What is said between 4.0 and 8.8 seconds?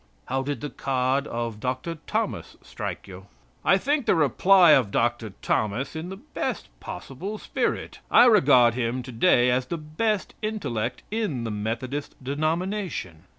the reply of Dr. Thomas in the best possible spirit. I regard